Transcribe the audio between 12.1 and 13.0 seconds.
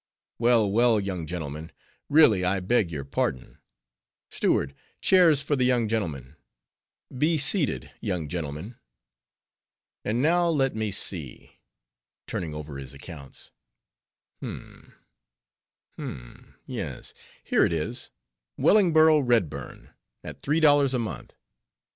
turning over his